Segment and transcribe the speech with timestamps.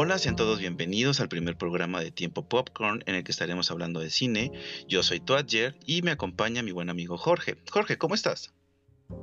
[0.00, 3.98] Hola, sean todos bienvenidos al primer programa de Tiempo Popcorn en el que estaremos hablando
[3.98, 4.52] de cine.
[4.86, 7.56] Yo soy Tuadger y me acompaña mi buen amigo Jorge.
[7.68, 8.52] Jorge, ¿cómo estás?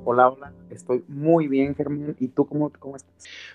[0.03, 2.15] Hola, hola, estoy muy bien, Germán.
[2.19, 3.13] ¿Y tú cómo, cómo estás?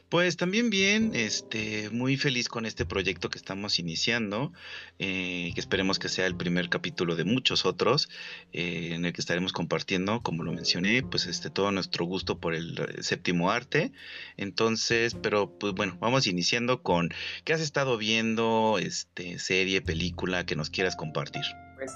[0.08, 4.52] Pues también bien, este, muy feliz con este proyecto que estamos iniciando,
[5.00, 8.08] eh, que esperemos que sea el primer capítulo de muchos otros,
[8.52, 12.54] eh, en el que estaremos compartiendo, como lo mencioné, pues este, todo nuestro gusto por
[12.54, 13.90] el séptimo arte.
[14.36, 17.10] Entonces, pero pues bueno, vamos iniciando con,
[17.44, 21.42] ¿qué has estado viendo, este, serie, película que nos quieras compartir?
[21.76, 21.92] Pues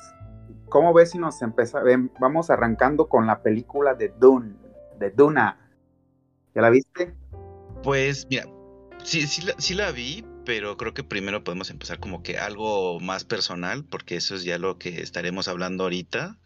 [0.75, 1.89] ¿Cómo ves si nos empezamos?
[2.19, 4.57] Vamos arrancando con la película de Dune,
[4.99, 5.71] de Duna.
[6.53, 7.15] ¿Ya la viste?
[7.85, 8.43] Pues mira,
[9.05, 13.85] sí, sí la vi, pero creo que primero podemos empezar como que algo más personal,
[13.85, 16.37] porque eso es ya lo que estaremos hablando ahorita,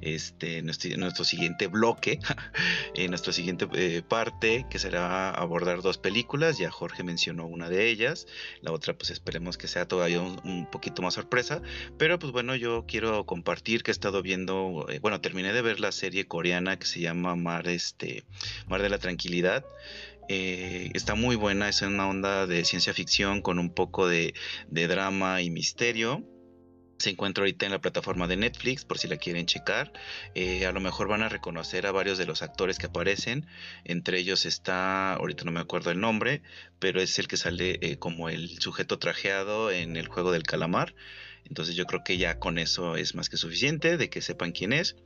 [0.00, 2.20] este, nuestro, siguiente bloque,
[2.94, 7.88] en nuestra siguiente eh, parte, que será abordar dos películas, ya Jorge mencionó una de
[7.88, 8.26] ellas,
[8.60, 11.62] la otra pues esperemos que sea todavía un, poquito más sorpresa,
[11.98, 15.80] pero pues bueno, yo quiero compartir que he estado viendo, eh, bueno, terminé de ver
[15.80, 18.24] la serie coreana que se llama Mar, este,
[18.66, 19.64] Mar de la Tranquilidad,
[20.28, 24.34] eh, está muy buena, es una onda de ciencia ficción con un poco de,
[24.70, 26.24] drama y misterio.
[26.98, 29.92] Se encuentra ahorita en la plataforma de Netflix por si la quieren checar.
[30.34, 33.46] Eh, a lo mejor van a reconocer a varios de los actores que aparecen.
[33.84, 36.42] Entre ellos está, ahorita no me acuerdo el nombre,
[36.78, 40.94] pero es el que sale eh, como el sujeto trajeado en el juego del calamar.
[41.44, 44.72] Entonces yo creo que ya con eso es más que suficiente de que sepan quién
[44.72, 44.96] es.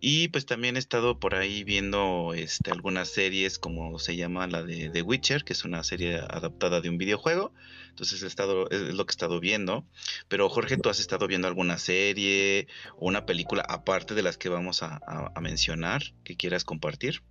[0.00, 4.62] Y pues también he estado por ahí viendo este, algunas series como se llama la
[4.62, 7.52] de The Witcher, que es una serie adaptada de un videojuego.
[7.90, 9.84] Entonces he estado, es lo que he estado viendo.
[10.28, 14.48] Pero Jorge, ¿tú has estado viendo alguna serie o una película aparte de las que
[14.48, 17.22] vamos a, a mencionar que quieras compartir?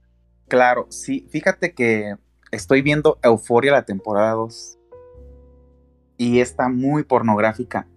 [0.47, 1.27] Claro, sí.
[1.31, 2.16] Fíjate que
[2.51, 4.79] estoy viendo Euforia la temporada 2.
[6.17, 7.88] Y está muy pornográfica.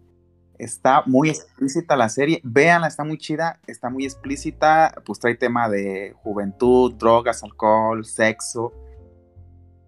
[0.59, 2.41] Está muy explícita la serie.
[2.45, 4.95] Véanla, está muy chida, está muy explícita.
[5.05, 8.73] Pues trae tema de juventud, drogas, alcohol, sexo.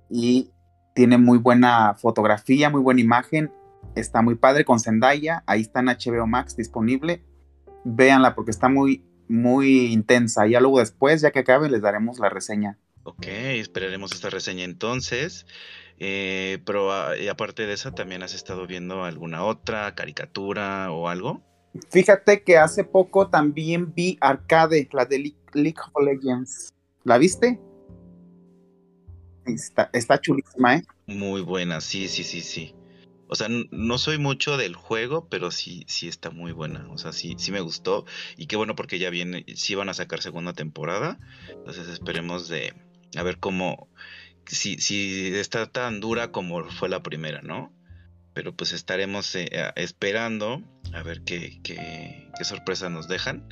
[0.08, 0.50] Y
[0.94, 3.52] tiene muy buena fotografía, muy buena imagen.
[3.94, 5.42] Está muy padre con Zendaya.
[5.46, 7.24] Ahí está en HBO Max disponible.
[7.84, 10.46] Véanla porque está muy, muy intensa.
[10.46, 12.78] Ya luego después, ya que acabe, les daremos la reseña.
[13.02, 15.46] Ok, esperaremos esta reseña entonces.
[16.00, 21.42] Eh, pero ah, aparte de esa, ¿también has estado viendo alguna otra caricatura o algo?
[21.90, 26.72] Fíjate que hace poco también vi Arcade, la de League of Legends.
[27.04, 27.60] ¿La viste?
[29.46, 30.82] Está, está chulísima, ¿eh?
[31.06, 32.74] Muy buena, sí, sí, sí, sí.
[33.28, 36.88] O sea, no soy mucho del juego, pero sí, sí está muy buena.
[36.90, 38.04] O sea, sí, sí me gustó.
[38.36, 41.16] Y qué bueno porque ya viene, sí van a sacar segunda temporada.
[41.48, 42.74] Entonces esperemos de
[43.16, 43.88] a ver cómo,
[44.54, 47.72] si, si está tan dura como fue la primera, ¿no?
[48.34, 50.62] Pero pues estaremos eh, esperando
[50.92, 53.48] a ver qué, qué, qué sorpresa nos dejan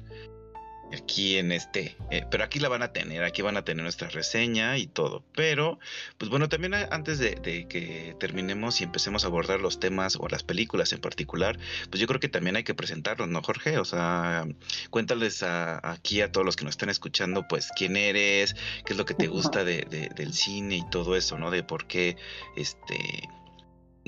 [0.93, 4.09] aquí en este, eh, pero aquí la van a tener, aquí van a tener nuestra
[4.09, 5.25] reseña y todo.
[5.35, 5.79] Pero,
[6.17, 7.35] pues bueno, también antes de,
[7.69, 11.59] que terminemos y empecemos a abordar los temas o las películas en particular,
[11.91, 13.79] pues yo creo que también hay que presentarlos, ¿no, Jorge?
[13.79, 14.47] O sea,
[14.91, 19.05] cuéntales aquí a todos los que nos están escuchando, pues quién eres, qué es lo
[19.05, 21.51] que te gusta de, del cine y todo eso, ¿no?
[21.51, 22.17] De por qué,
[22.57, 23.29] este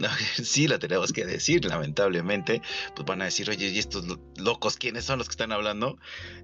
[0.43, 2.63] sí la tenemos que decir, lamentablemente,
[2.95, 4.05] pues van a decir, oye, ¿y estos
[4.39, 5.99] locos quiénes son los que están hablando?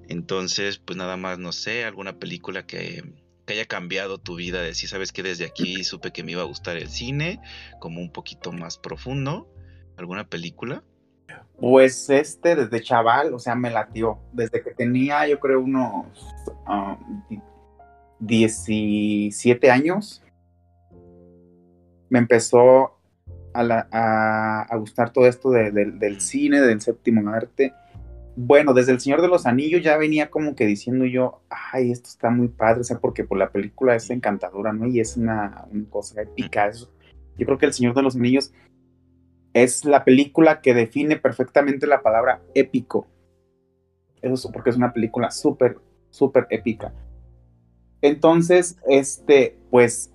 [0.09, 3.05] Entonces, pues nada más, no sé, alguna película que,
[3.49, 6.47] haya cambiado tu vida, de si sabes que desde aquí supe que me iba a
[6.47, 7.41] gustar el cine,
[7.79, 9.49] como un poquito más profundo,
[9.97, 10.83] alguna película.
[11.57, 14.19] Pues este, desde chaval, o sea, me latió.
[14.33, 16.07] Desde que tenía, yo creo, unos
[18.19, 20.25] 17 ah, años,
[22.09, 22.96] me empezó
[23.57, 27.73] a, gustar todo esto del cine, del séptimo arte.
[28.37, 32.11] Bueno, desde El Señor de los Anillos ya venía como que diciendo yo, ay, esto
[32.11, 34.87] está muy padre, o sea, porque por la película es encantadora, ¿no?
[34.87, 36.71] Y es una, cosa épica.
[36.71, 38.53] yo creo que El Señor de los Anillos
[39.55, 43.07] es la película que define perfectamente la palabra épico.
[44.21, 45.79] Eso porque es una película súper,
[46.11, 46.93] súper épica.
[48.03, 50.13] Entonces, este, pues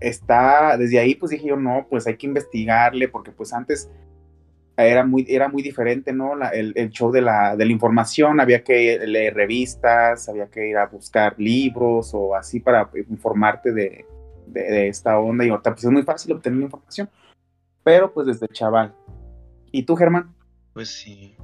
[0.00, 3.90] está, desde ahí pues dije yo, no, pues hay que investigarle, porque pues antes
[4.76, 6.32] era muy, era muy diferente, ¿no?
[6.52, 10.86] el, show de la, de la información, había que leer revistas, había que ir a
[10.86, 14.04] buscar libros o así para informarte de,
[14.88, 17.10] esta onda y ahorita pues es muy fácil obtener la información,
[17.82, 18.94] pero pues desde chaval.
[19.72, 20.34] ¿Y tú, Germán?
[20.72, 21.36] Pues sí.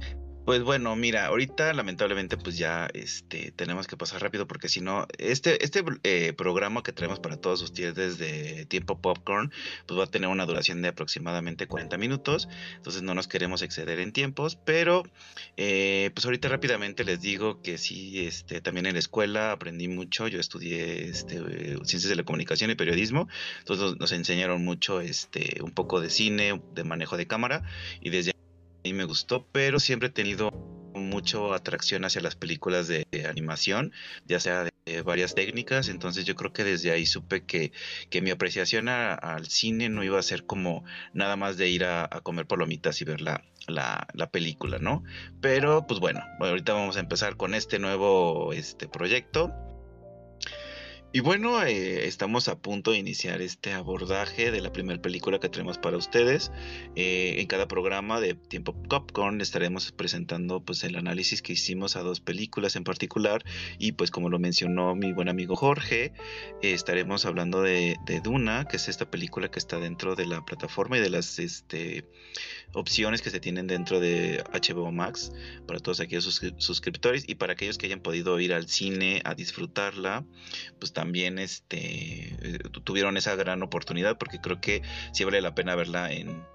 [0.45, 5.07] Pues bueno, mira, ahorita lamentablemente pues ya este, tenemos que pasar rápido porque si no,
[5.17, 9.53] este, este eh, programa que traemos para todos ustedes de Tiempo Popcorn
[9.87, 14.01] pues va a tener una duración de aproximadamente 40 minutos, entonces no nos queremos exceder
[14.01, 15.03] en tiempos, pero
[15.55, 20.27] eh, pues ahorita rápidamente les digo que sí, este, también en la escuela aprendí mucho,
[20.27, 21.37] yo estudié este,
[21.85, 23.29] ciencias de la comunicación y periodismo,
[23.59, 27.63] entonces nos enseñaron mucho este, un poco de cine, de manejo de cámara
[28.01, 28.33] y desde
[28.83, 30.51] y me gustó, pero siempre he tenido
[30.93, 33.91] mucho atracción hacia las películas de, animación,
[34.25, 37.71] ya sea de, varias técnicas, entonces yo creo que desde ahí supe que,
[38.09, 40.83] que mi apreciación al cine no iba a ser como
[41.13, 45.03] nada más de ir a, comer palomitas y ver la, la, la, película, ¿no?
[45.41, 49.51] Pero pues bueno, ahorita vamos a empezar con este nuevo este proyecto
[51.15, 55.47] y bueno, eh, estamos a punto de iniciar este abordaje de la primera película que
[55.47, 56.51] tenemos para ustedes.
[56.95, 62.01] Eh, en cada programa de Tiempo Popcorn estaremos presentando pues el análisis que hicimos a
[62.01, 63.43] dos películas en particular
[63.77, 66.13] y pues como lo mencionó mi buen amigo Jorge,
[66.63, 70.97] estaremos hablando de, de, Duna, que es esta película que está dentro de la plataforma
[70.97, 72.05] y de las este,
[72.73, 75.31] opciones que se tienen dentro de HBO Max
[75.67, 80.25] para todos aquellos suscriptores y para aquellos que hayan podido ir al cine a disfrutarla,
[80.79, 85.75] pues también este, eh, tuvieron esa gran oportunidad porque creo que sí vale la pena
[85.75, 86.45] verla en,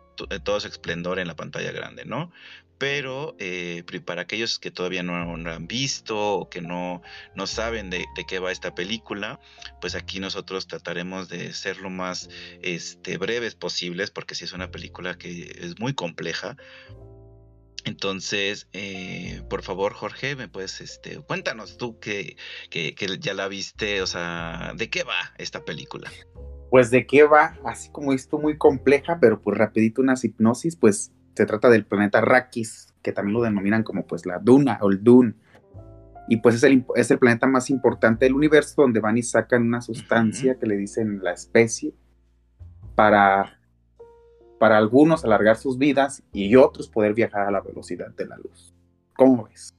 [0.43, 2.33] todo su esplendor en la pantalla grande, ¿no?
[2.79, 7.03] Pero eh, para aquellos que todavía no, la han visto o que no,
[7.35, 9.39] no saben de, qué va esta película,
[9.83, 12.31] pues aquí nosotros trataremos de ser lo más
[12.63, 16.57] este, breves posibles porque si es una película que es muy compleja,
[17.89, 22.37] entonces, eh, por favor, Jorge, me puedes, este, cuéntanos tú que,
[22.71, 26.11] que, ya la viste, o sea, ¿de qué va esta película?
[26.71, 31.13] Pues de qué va, así como esto muy compleja, pero pues rapidito unas hipnosis, pues
[31.35, 35.03] se trata del planeta Rakis, que también lo denominan como pues la Duna o el
[35.03, 35.35] Dune.
[36.29, 39.63] Y pues es el, es el planeta más importante del universo donde van y sacan
[39.63, 41.95] una sustancia que le dicen la especie
[42.95, 43.58] para
[44.59, 48.75] para algunos alargar sus vidas y otros poder viajar a la velocidad de la luz.
[49.15, 49.75] ¿Cómo ves?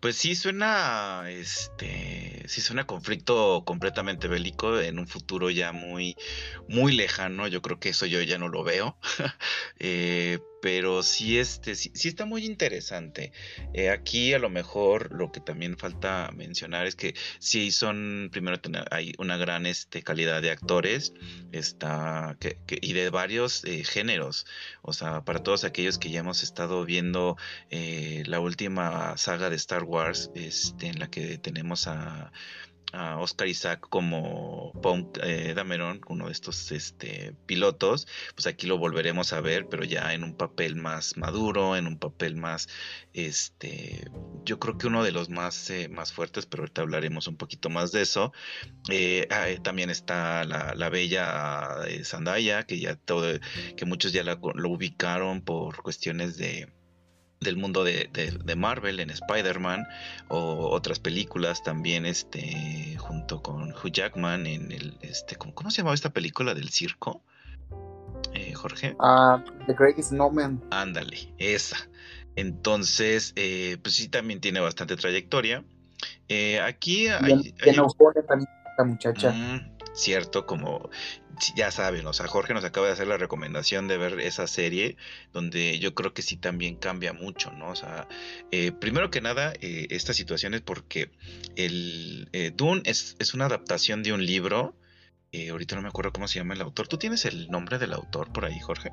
[0.00, 6.16] Pues sí suena, este, sí suena conflicto completamente bélico en un futuro ya muy,
[6.68, 7.48] muy lejano.
[7.48, 8.98] Yo creo que eso yo ya no lo veo.
[9.78, 13.30] eh, pero sí, este, sí, está muy interesante.
[13.72, 18.58] Eh, aquí a lo mejor lo que también falta mencionar es que sí son, primero
[18.90, 21.14] hay una gran este, calidad de actores
[21.52, 24.44] está, que, y de varios eh, géneros.
[24.82, 27.36] O sea, para todos aquellos que ya hemos estado viendo
[27.70, 32.32] eh, la última saga de Star Wars, este, en la que tenemos a
[32.92, 38.78] a Oscar Isaac como Punk eh, Dameron, uno de estos este, pilotos, pues aquí lo
[38.78, 42.68] volveremos a ver, pero ya en un papel más maduro, en un papel más,
[43.12, 44.10] este,
[44.44, 47.70] yo creo que uno de los más, eh, más fuertes, pero ahorita hablaremos un poquito
[47.70, 48.32] más de eso.
[48.90, 53.26] Eh, ah, también está la, bella Zendaya, que ya todo,
[53.76, 56.68] que muchos ya lo ubicaron por cuestiones de
[57.40, 59.86] del mundo de, Marvel en Spider-Man
[60.28, 65.94] o otras películas también este junto con Hugh Jackman en el este ¿cómo, se llamaba
[65.94, 67.22] esta película del circo?
[68.32, 68.96] Eh, Jorge.
[69.00, 70.62] Ah, The Greatest Snowman.
[70.70, 71.76] Ándale, esa.
[72.34, 75.64] Entonces, eh, pues sí también tiene bastante trayectoria.
[76.28, 79.32] Eh, aquí hay, también esta muchacha.
[79.32, 80.90] Mm, cierto, como
[81.54, 84.96] ya saben, o sea, Jorge nos acaba de hacer la recomendación de ver esa serie,
[85.32, 87.70] donde yo creo que sí también cambia mucho, ¿no?
[87.70, 88.08] O sea,
[88.50, 91.10] eh, primero que nada, eh, esta situación es porque
[91.56, 94.76] el eh, Dune es, es, una adaptación de un libro,
[95.50, 98.32] ahorita no me acuerdo cómo se llama el autor, ¿tú tienes el nombre del autor
[98.32, 98.90] por ahí, Jorge?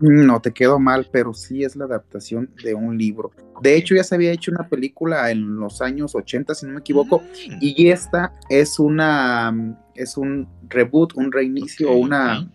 [0.00, 3.32] No te quedo mal, pero sí es la adaptación de un libro.
[3.62, 6.80] De hecho, ya se había hecho una película en los años 80, si no me
[6.80, 7.58] equivoco, mm.
[7.60, 12.48] y esta es una es un reboot, un reinicio o una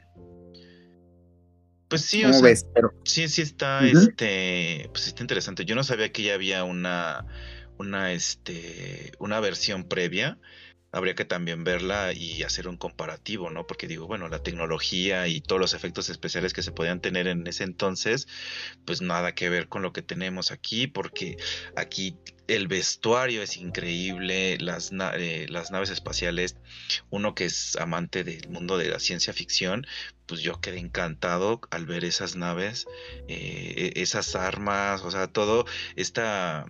[1.90, 2.56] Pues sí, o sea,
[3.04, 5.66] sí, sí está, este, pues está interesante.
[5.66, 7.26] Yo no sabía que ya había una,
[7.78, 10.40] una, este, una versión previa
[10.94, 13.66] habría que también verla y hacer un comparativo, ¿no?
[13.66, 17.46] Porque digo, bueno, la tecnología y todos los efectos especiales que se podían tener en
[17.48, 18.28] ese entonces,
[18.86, 21.38] pues nada que ver con lo que tenemos aquí, porque
[21.76, 22.16] aquí
[22.48, 26.58] el vestuario es increíble, las, eh, las naves espaciales,
[27.10, 29.88] uno que es amante del mundo de la ciencia ficción,
[30.28, 32.86] pues yo quedé encantado al ver esas naves,
[33.28, 36.68] eh, e-, esas armas, o sea, todo esta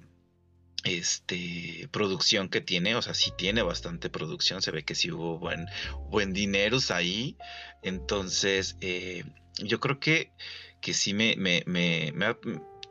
[0.84, 5.40] este producción que tiene, o sea, sí tiene bastante producción, se ve que sí hubo
[5.40, 5.68] buen,
[6.10, 7.38] buen dineros ahí,
[7.82, 9.24] entonces eh,
[9.58, 10.32] yo creo que,
[10.82, 12.14] que sí me, me, me,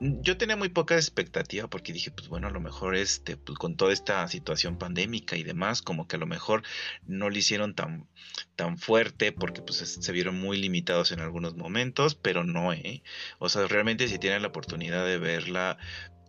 [0.03, 3.77] yo tenía muy poca expectativa porque dije, pues bueno, a lo mejor este, pues con
[3.77, 6.65] toda esta situación pandémica y demás, como que a lo mejor
[7.07, 8.09] no lo hicieron tan,
[8.57, 13.03] tan fuerte porque pues se vieron muy limitados en algunos momentos, pero no, ¿eh?
[13.39, 15.79] O sea, realmente si tienen la oportunidad de verla,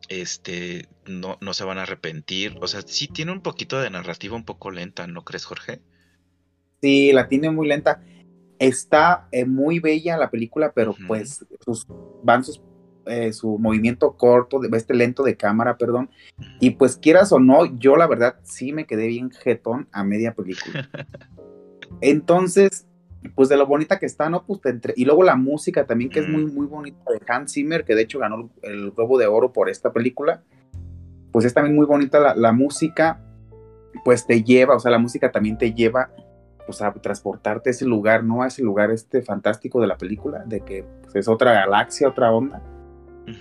[0.10, 2.58] este, no, no se van a arrepentir.
[2.62, 5.82] O sea, sí tiene un poquito de narrativa un poco lenta, ¿no crees, Jorge?
[6.82, 8.04] Sí, la tiene muy lenta.
[8.60, 11.86] Está eh, muy bella la película, pero pues sus,
[12.24, 12.62] van sus
[13.06, 16.10] eh, su movimiento corto, de, este lento de cámara, perdón.
[16.62, 20.34] Y pues quieras o no, yo la verdad sí me quedé bien jetón a media
[20.34, 20.90] película.
[22.02, 22.86] Entonces,
[23.36, 24.46] pues de lo bonita que está, ¿no?
[24.46, 24.94] Pues entre...
[24.98, 28.04] Y luego la música también, que es muy, muy bonita de Hans Zimmer, que de
[28.04, 30.44] hecho ganó el Globo de Oro por esta película.
[31.32, 33.20] Pues es también muy bonita la, la música,
[34.04, 36.12] pues te lleva, o sea, la música también te lleva
[36.66, 38.44] pues a transportarte a ese lugar, ¿no?
[38.44, 42.32] A ese lugar este fantástico de la película, de que pues, es otra galaxia, otra
[42.32, 42.62] onda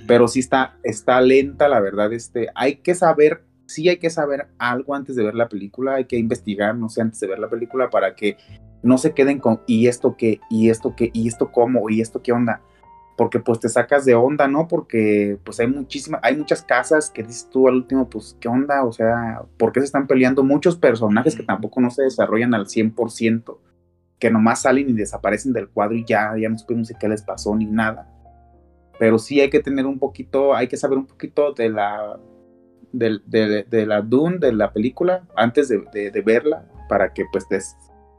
[0.06, 4.48] pero sí está, está lenta, la verdad, este, hay que saber, sí hay que saber
[4.58, 7.48] algo antes de ver la película, hay que investigar, no sé, antes de ver la
[7.48, 8.36] película para que
[8.82, 12.22] no se queden con, y esto qué, y esto qué, y esto cómo, y esto
[12.22, 12.60] qué onda,
[13.16, 14.68] porque pues te sacas de onda, ¿no?
[14.68, 18.84] Porque pues hay muchísimas, hay muchas casas que dices tú al último, pues qué onda,
[18.84, 22.66] o sea, ¿por qué se están peleando muchos personajes que tampoco no se desarrollan al
[22.66, 23.58] 100%?
[24.22, 27.56] que nomás salen y desaparecen del cuadro y ya, ya no supimos qué les pasó
[27.56, 28.08] ni nada.
[28.96, 32.20] Pero sí hay que tener un poquito, hay que saber un poquito de la
[32.92, 37.48] de, de, la Dune, de la película, antes de, verla, para que pues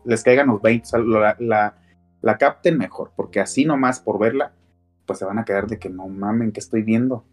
[0.05, 1.77] les, caigan los 20, la, la,
[2.22, 4.53] la, capten mejor, porque así nomás por verla,
[5.05, 7.25] pues se van a quedar de que no mamen que estoy viendo.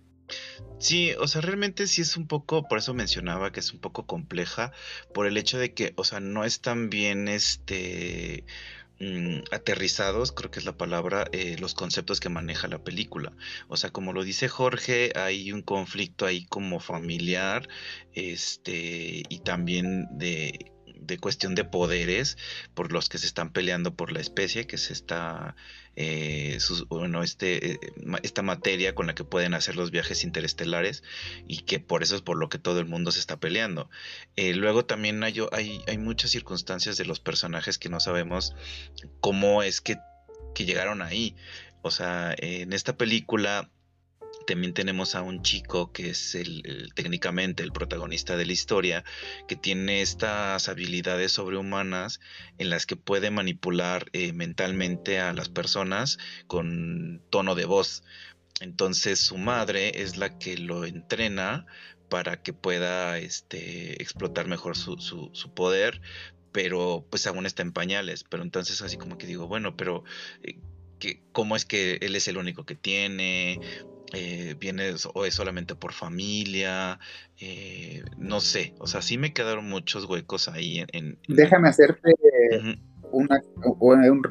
[0.79, 4.07] Sí, o sea, realmente sí es un poco, por eso mencionaba que es un poco
[4.07, 4.73] compleja,
[5.13, 8.45] por el hecho de que, o sea, no es tan bien este
[9.01, 13.33] Mm, aterrizados, creo que es la palabra, eh, los conceptos que maneja la película.
[13.69, 17.67] O sea, como lo dice Jorge, hay un conflicto ahí como familiar,
[18.13, 22.37] este, y también de de cuestión de poderes
[22.75, 25.57] por los que se están peleando por la especie, que se está,
[25.97, 27.81] eh, bueno, este, eh,
[28.23, 31.03] esta materia con la que pueden hacer los viajes interestelares
[31.49, 33.91] y que por eso es por lo que todo el mundo se está peleando.
[34.37, 38.55] Eh, luego también hay, hay, hay, muchas circunstancias de los personajes que no sabemos
[39.21, 39.97] cómo es que,
[40.55, 41.35] que llegaron ahí.
[41.83, 43.71] O sea, en esta película
[44.51, 49.05] también tenemos a un chico que es el, técnicamente el protagonista de la historia,
[49.47, 52.19] que tiene estas habilidades sobrehumanas
[52.59, 58.03] en las que puede manipular eh, mentalmente a las personas con tono de voz.
[58.61, 61.65] Entonces su madre es la que lo entrena
[62.09, 66.01] para que pueda este, explotar mejor su, su, poder,
[66.51, 68.25] pero pues aún está en pañales.
[68.29, 70.03] Pero entonces así como que digo, bueno, pero...
[70.43, 70.59] Eh,
[71.33, 73.59] cómo es que él es el único que tiene,
[74.13, 76.99] eh, viene o es solamente por familia,
[77.39, 81.19] eh, no sé, o sea, sí me quedaron muchos huecos ahí en...
[81.29, 82.13] déjame hacerte
[83.13, 83.41] una,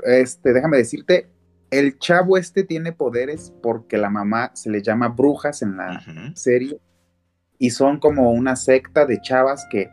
[0.03, 1.29] este, déjame decirte,
[1.71, 6.03] el chavo este tiene poderes porque la mamá se le llama brujas en la
[6.35, 6.79] serie
[7.57, 9.89] y son como una secta de chavas que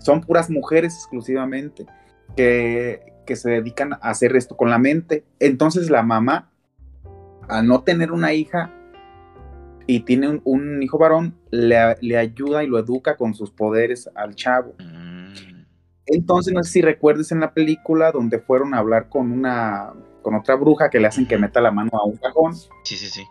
[0.00, 1.86] son puras mujeres exclusivamente
[2.36, 5.24] que, que se dedican a hacer esto con la mente.
[5.38, 6.50] Entonces la mamá,
[7.48, 8.72] al no tener una hija,
[9.92, 14.74] y tiene un, hijo varón, le, ayuda y lo educa con sus poderes al chavo.
[14.78, 15.34] Mm.
[16.06, 20.34] Entonces, no sé si recuerdes en la película donde fueron a hablar con una, con
[20.34, 22.54] otra bruja que le hacen que meta la mano a un cajón.
[22.54, 23.22] Sí, sí, sí.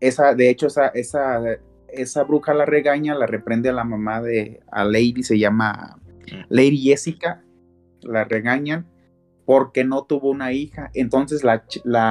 [0.00, 1.40] Esa, de hecho, esa, esa,
[1.88, 6.00] esa bruja la regaña, la reprende a la mamá de, a Lady, se llama
[6.32, 6.46] mm.
[6.48, 7.44] Lady Jessica,
[8.02, 8.86] la regañan
[9.48, 10.90] porque no tuvo una hija.
[10.92, 11.64] Entonces la,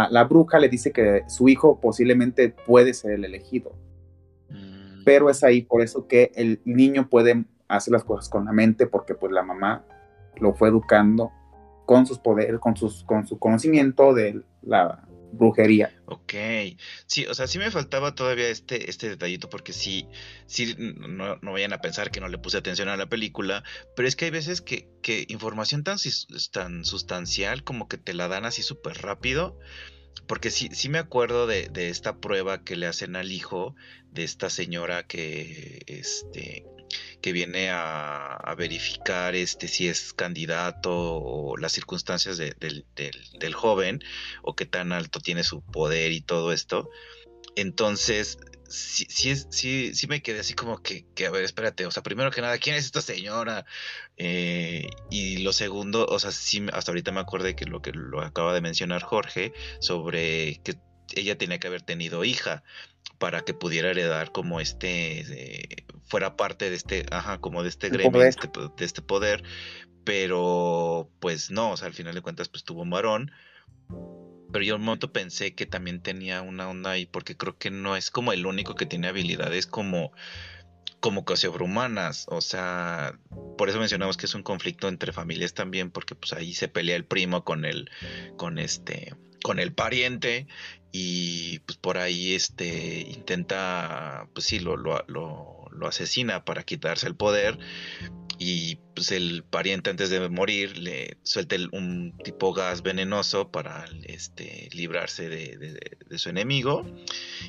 [0.09, 3.75] la, bruja le dice que su hijo posiblemente puede ser el elegido.
[4.49, 5.03] Mm.
[5.05, 8.87] Pero es ahí por eso que el niño puede hacer las cosas con la mente,
[8.87, 9.85] porque pues la mamá
[10.37, 11.31] lo fue educando
[11.85, 15.93] con sus poderes, con, sus, con su conocimiento de la brujería.
[16.05, 16.33] Ok,
[17.05, 20.07] sí, o sea, sí me faltaba todavía este, este detallito porque sí,
[20.45, 23.63] sí, no, vayan a pensar que no le puse atención a la película,
[23.95, 25.97] pero es que hay veces que, que información tan,
[26.51, 29.59] tan sustancial como que te la dan así súper rápido,
[30.25, 33.75] porque sí, sí me acuerdo de, de, esta prueba que le hacen al hijo
[34.11, 36.65] de esta señora que, este,
[37.21, 43.99] que viene a, verificar este, si es candidato o las circunstancias del, joven
[44.41, 46.89] o qué tan alto tiene su poder y todo esto.
[47.57, 48.37] Entonces,
[48.69, 52.29] sí, sí, sí, sí me quedé así como que, a ver, espérate, o sea, primero
[52.29, 53.65] que nada, ¿quién es esta señora?
[54.15, 58.21] Eh, y lo segundo, o sea, sí, hasta ahorita me acuerdo que lo que lo
[58.21, 60.75] acaba de mencionar Jorge sobre que
[61.15, 62.63] ella tenía que haber tenido hija
[63.17, 68.21] para que pudiera heredar como este, fuera parte de este, ajá, como de este gremio,
[68.21, 69.41] de este, de este, poder,
[70.03, 73.31] pero pues no, o sea, al final de cuentas pues tuvo un varón,
[74.51, 77.95] pero yo un momento pensé que también tenía una onda ahí, porque creo que no
[77.95, 80.11] es como el único que tiene habilidades como
[80.99, 83.19] como que sobrehumanas, o sea,
[83.57, 86.95] por eso mencionamos que es un conflicto entre familias también, porque pues ahí se pelea
[86.95, 87.91] el primo con el,
[88.35, 89.13] con este,
[89.43, 90.47] con el pariente
[90.91, 97.15] y pues por ahí este intenta, pues sí, lo, lo, lo, asesina para quitarse el
[97.15, 97.57] poder
[98.39, 104.69] y pues el pariente antes de morir le suelta un tipo gas venenoso para este
[104.73, 106.85] librarse de, de, su enemigo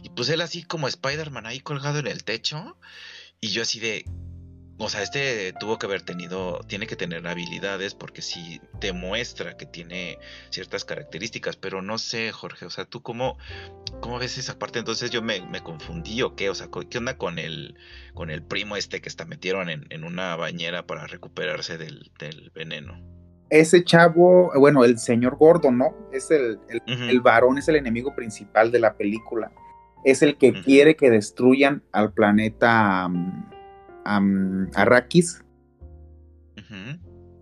[0.03, 2.77] y pues él así como Spider-Man ahí colgado en el techo
[3.41, 4.05] y yo así de,
[4.79, 9.67] o sea, este tuvo que haber tenido, tiene que tener habilidades porque sí demuestra que
[9.67, 10.19] tiene
[10.51, 13.37] ciertas características, pero no sé, Jorge, o sea, ¿tú cómo,
[14.01, 14.79] cómo ves esa parte?
[14.79, 17.77] Entonces yo me, confundí o qué, o sea, ¿qué onda con el,
[18.15, 22.13] con el primo este que está metieron en, una bañera para recuperarse del,
[22.55, 23.01] veneno?
[23.51, 25.95] Ese chavo, bueno, el señor gordo, ¿no?
[26.13, 29.51] Es el, el varón, es el enemigo principal de la película
[30.05, 33.09] es el que quiere que destruyan al planeta
[34.75, 35.45] Arrakis.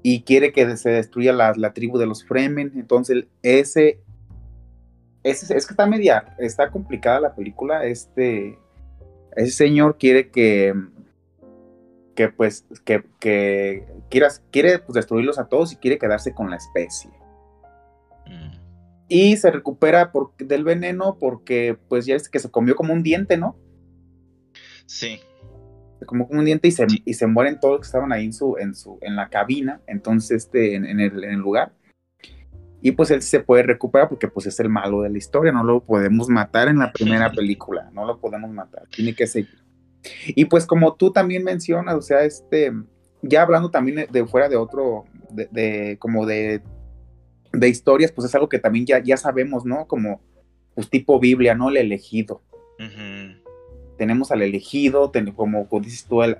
[0.03, 2.73] Y quiere que se destruya la, tribu de los Fremen.
[2.77, 4.01] Entonces, ese,
[5.23, 6.37] ese, Es que está media.
[6.39, 7.85] Está complicada la película.
[7.85, 8.59] Este.
[9.35, 10.75] Ese señor quiere que.
[12.15, 12.67] Que pues.
[12.85, 17.11] Que, que quiere pues, destruirlos a todos y quiere quedarse con la especie.
[18.27, 18.57] Mm
[19.09, 23.03] y se recupera por, del veneno porque pues ya es que se comió como un
[23.03, 23.57] diente, ¿no?
[24.87, 25.21] Sí.
[25.99, 28.33] Se comió como un diente y se, y se mueren todos que estaban ahí en
[28.33, 31.73] su, en su, en la cabina, entonces este, en, el, en el lugar.
[32.83, 35.65] Y pues él se puede recuperar porque pues es el malo de la historia, no
[35.65, 39.65] lo podemos matar en la primera película, no lo podemos matar, tiene que seguir.
[40.29, 42.73] Y pues como tú también mencionas, o sea, este,
[43.23, 46.63] ya hablando también de fuera de otro, de, de como de
[47.53, 49.87] de historias, pues es algo que también ya, ya sabemos, ¿no?
[49.87, 50.21] Como,
[50.75, 51.69] pues tipo Biblia, ¿no?
[51.71, 52.43] El elegido.
[53.97, 56.37] Tenemos al elegido, como dices tú al,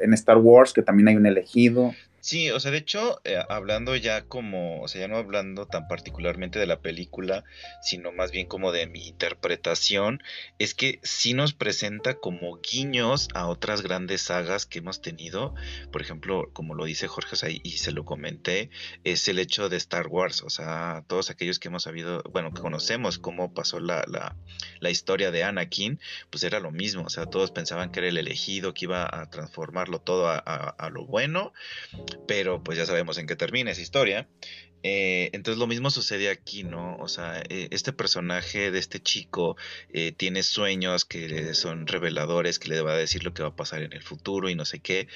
[0.00, 1.92] en Star Wars, que también hay un elegido.
[2.20, 5.88] Sí, o sea, de hecho, eh, hablando ya como, o sea, ya no hablando tan
[5.88, 7.44] particularmente de la película,
[7.82, 10.22] sino más bien como de mi interpretación,
[10.58, 15.54] es que sí nos presenta como guiños a otras grandes sagas que hemos tenido.
[15.90, 18.68] Por ejemplo, como lo dice Jorge, o sea, y se lo comenté,
[19.02, 22.60] es el hecho de Star Wars, o sea, todos aquellos que hemos sabido, bueno, que
[22.60, 24.36] conocemos cómo pasó la, la,
[24.80, 28.18] la historia de Anakin, pues era lo mismo, o sea, todos pensaban que era el
[28.18, 31.54] elegido, que iba a transformarlo todo a, a lo bueno
[32.26, 34.28] pero pues ya sabemos en qué termina esa historia.
[34.82, 36.96] Eh, entonces lo mismo sucede aquí, ¿no?
[36.96, 39.56] O sea, eh, este personaje de este chico
[39.92, 43.56] eh, tiene sueños que son reveladores, que le va a decir lo que va a
[43.56, 45.08] pasar en el futuro y no sé qué.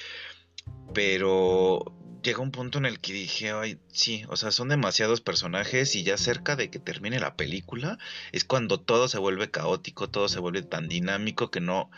[0.93, 1.83] Pero
[2.23, 6.03] llega un punto en el que dije, ay, sí, o sea, son demasiados personajes y
[6.03, 7.97] ya cerca de que termine la película
[8.31, 11.91] es cuando todo se vuelve caótico, todo se vuelve tan dinámico que no...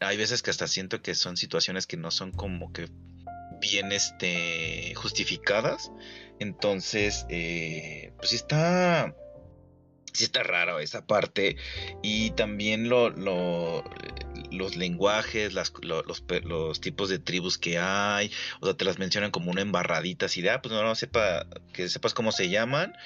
[0.00, 2.90] Hay veces que hasta siento que son situaciones que no son como que
[3.60, 5.90] bien este, justificadas.
[6.38, 9.14] Entonces, eh, pues está,
[10.12, 11.56] sí está raro esa parte.
[12.02, 13.84] Y también lo, lo
[14.50, 19.50] los lenguajes, las, los, tipos de tribus que hay, o sea, te las mencionan como
[19.50, 22.96] una embarradita, así de, ah, pues no, no sepa, que sepas cómo se llaman,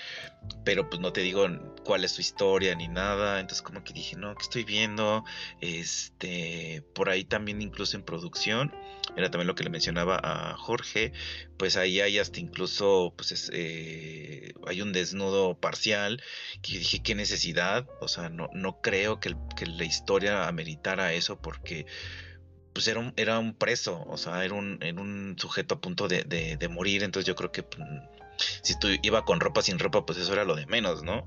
[0.64, 1.46] pero pues no te digo
[1.84, 5.24] cuál es su historia ni nada, entonces como que dije, no, ¿qué estoy viendo?
[5.60, 8.74] Este, por ahí también incluso en producción,
[9.16, 11.12] era también lo que le mencionaba a Jorge,
[11.56, 16.22] pues ahí hay hasta incluso, pues eh, hay un desnudo parcial,
[16.62, 21.40] que dije, qué necesidad, o sea, no, no creo que, que la historia ameritara eso
[21.40, 21.86] porque
[22.72, 26.68] pues era un, era un preso, o sea, era un, un sujeto a punto de,
[26.70, 27.82] morir, entonces yo creo que pues,
[28.62, 31.26] si tú iba con ropa sin ropa, pues eso era lo de menos, ¿no?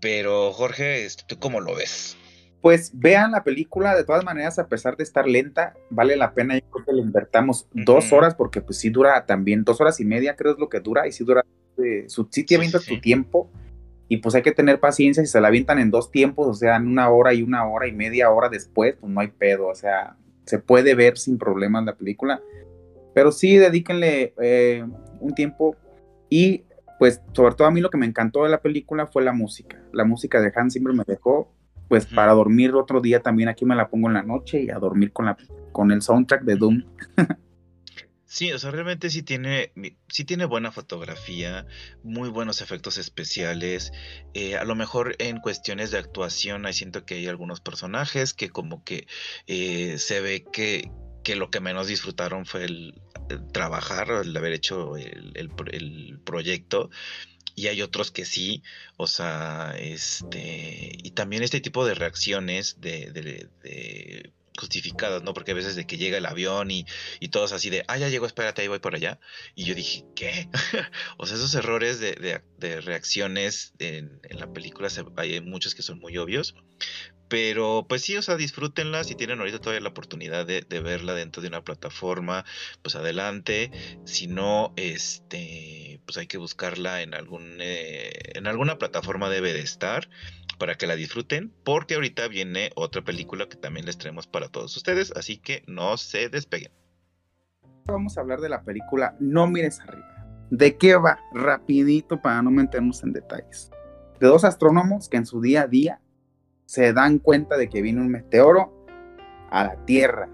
[0.00, 2.16] Pero Jorge, este, ¿tú cómo lo ves?
[2.62, 6.58] Pues vean la película, de todas maneras, a pesar de estar lenta, vale la pena,
[6.58, 10.04] yo creo que le invertamos dos horas, porque pues sí dura también, dos horas y
[10.04, 11.44] media creo es lo que dura, y sí dura,
[11.78, 13.50] eh, su, sí te avienta tu tiempo,
[14.08, 16.76] y pues hay que tener paciencia, si se la avientan en dos tiempos, o sea,
[16.76, 19.74] en una hora y una hora y media hora después, pues no hay pedo, o
[19.74, 22.42] sea, se puede ver sin problemas la película.
[23.14, 24.84] Pero sí, dedíquenle eh,
[25.20, 25.76] un tiempo
[26.30, 26.64] y
[26.98, 29.82] pues sobre todo a mí lo que me encantó de la película fue la música.
[29.92, 31.52] La música de Hans Zimmer me dejó
[31.88, 34.78] pues para dormir otro día también aquí me la pongo en la noche y a
[34.78, 35.36] dormir con la
[35.72, 36.84] con el soundtrack de Doom.
[38.32, 39.72] Sí, o sea, realmente sí tiene,
[40.06, 41.66] sí tiene buena fotografía,
[42.04, 43.90] muy buenos efectos especiales.
[44.34, 48.48] Eh, a lo mejor en cuestiones de actuación, ahí siento que hay algunos personajes que
[48.48, 49.08] como que
[49.48, 50.92] eh, se ve que,
[51.24, 53.02] que lo que menos disfrutaron fue el,
[53.38, 56.90] trabajar, el haber hecho el, el, proyecto
[57.54, 58.62] y hay otros que sí,
[58.96, 63.50] o sea, este, y también este tipo de reacciones de,
[64.58, 65.32] justificadas, ¿no?
[65.34, 66.86] Porque a veces de que llega el avión y,
[67.18, 69.18] y todos así de, ah, ya llegó, espérate, ahí voy por allá.
[69.54, 70.48] Y yo dije, ¿qué?
[71.18, 75.98] o sea, esos errores de, de, reacciones en, en, la película, hay muchos que son
[75.98, 76.54] muy obvios.
[77.30, 79.04] Pero pues sí, o sea, disfrútenla.
[79.04, 82.44] Si tienen ahorita todavía la oportunidad de, verla dentro de una plataforma,
[82.82, 83.70] pues adelante.
[84.04, 89.60] Si no, este, pues hay que buscarla en algún, eh, en alguna plataforma debe de
[89.60, 90.10] estar
[90.58, 94.76] para que la disfruten, porque ahorita viene otra película que también les traemos para todos
[94.76, 96.72] ustedes, así que no se despeguen.
[97.86, 100.48] Vamos a hablar de la película No mires arriba.
[100.50, 101.20] ¿De qué va?
[101.32, 103.70] Rapidito para no meternos en detalles.
[104.18, 106.00] De dos astrónomos que en su día a día
[106.70, 108.72] se dan cuenta de que viene un meteoro
[109.50, 110.28] a la Tierra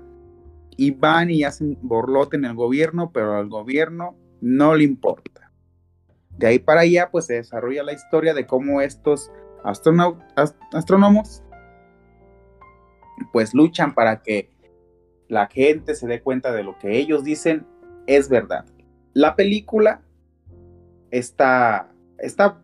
[0.77, 5.51] y van y hacen borlote en el gobierno, pero al gobierno no le importa.
[6.37, 9.33] De ahí para allá, pues se desarrolla la historia de cómo estos
[9.65, 11.43] astrónomos
[13.33, 14.51] pues luchan para que
[15.29, 17.67] la gente se dé cuenta de lo que ellos dicen
[18.07, 18.67] es verdad.
[19.15, 20.03] La película
[21.11, 22.63] está, está,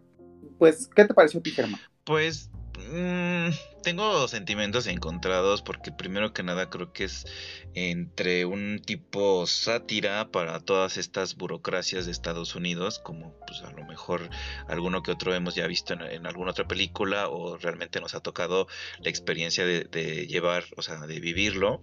[0.59, 1.81] pues, ¿qué te pareció a ti, Germán?
[2.05, 7.27] Pues Mm, tengo sentimientos encontrados porque primero que nada creo que es
[7.75, 13.85] entre un tipo sátira para todas estas burocracias de Estados Unidos, como pues a lo
[13.85, 14.31] mejor
[14.69, 18.67] alguno que otro hemos ya visto en, alguna otra película o realmente nos ha tocado
[19.01, 21.83] la experiencia de, de llevar, o sea, de vivirlo.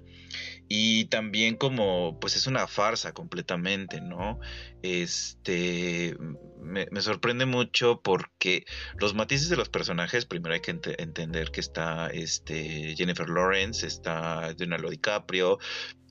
[0.68, 4.40] Y también como pues es una farsa completamente, ¿no?
[4.84, 6.16] Este
[6.62, 8.66] me, sorprende mucho porque
[8.98, 14.54] los matices de los personajes, primero hay que entender que está este Jennifer Lawrence, está
[14.58, 15.60] Leonardo DiCaprio,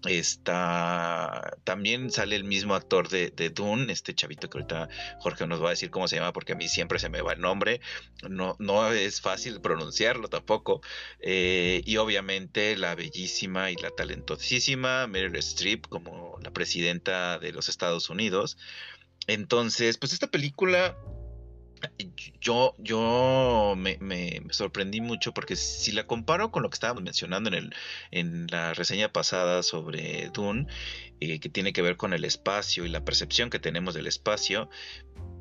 [0.06, 4.88] Está también sale el mismo actor de, Dune, este chavito que ahorita
[5.18, 7.32] Jorge nos va a decir cómo se llama, porque a mí siempre se me va
[7.32, 7.80] el nombre.
[8.28, 10.82] No, no es fácil pronunciarlo tampoco.
[11.20, 17.68] Eh, y obviamente la bellísima y la talentosísima Meryl Streep como la presidenta de los
[17.68, 18.56] Estados Unidos.
[19.26, 20.96] Entonces, pues esta película
[22.40, 27.54] yo, yo me, sorprendí mucho porque si la comparo con lo que estábamos mencionando en,
[27.54, 27.74] el,
[28.10, 30.66] en la reseña pasada sobre Dune,
[31.20, 34.68] eh, que tiene que ver con el espacio y la percepción que tenemos del espacio,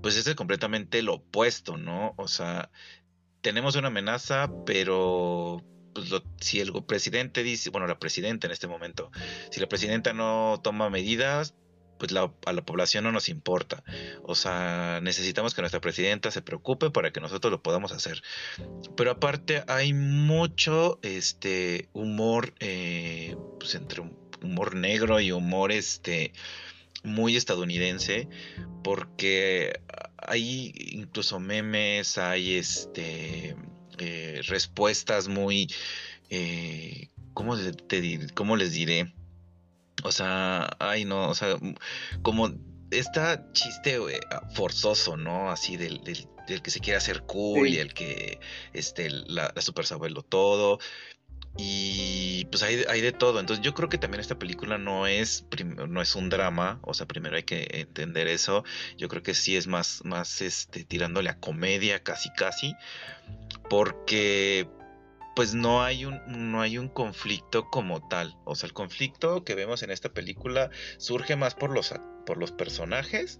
[0.02, 2.14] pues es completamente lo opuesto, ¿no?
[2.18, 2.72] O sea,
[3.42, 9.12] tenemos una amenaza, pero pues si el presidente dice, bueno, la presidenta en este momento,
[9.50, 11.56] si la presidenta no toma medidas,
[11.98, 13.84] pues a la población no nos importa.
[14.24, 18.22] O sea, necesitamos que nuestra presidenta se preocupe para que nosotros lo podamos hacer.
[18.96, 24.04] Pero aparte hay mucho este humor, eh, pues entre
[24.42, 26.34] humor negro y humor este
[27.04, 28.28] muy estadounidense,
[28.84, 29.80] porque
[30.18, 33.56] hay incluso memes, hay este
[34.00, 35.68] eh, respuestas muy
[36.30, 39.14] eh, ¿cómo, te, ¿cómo les diré?
[40.04, 41.58] O sea, ay no, o sea,
[42.22, 42.54] como
[42.92, 44.00] está chiste
[44.54, 45.52] forzoso, ¿no?
[45.52, 48.40] Así del, del, que se quiere hacer cool y el que,
[48.74, 50.80] este, la, la super saberlo todo.
[51.58, 53.40] Y pues hay, hay, de todo.
[53.40, 55.46] Entonces yo creo que también esta película no es,
[55.88, 56.80] no es un drama.
[56.84, 58.64] O sea, primero hay que entender eso.
[58.98, 62.76] Yo creo que sí es más, más este, tirándole a comedia casi casi.
[63.70, 64.70] Porque
[65.38, 68.36] pues no hay un no hay un conflicto como tal.
[68.44, 71.94] O sea, el conflicto que vemos en esta película surge más por los
[72.26, 73.40] por los personajes